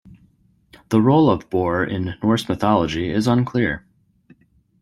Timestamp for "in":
1.87-2.15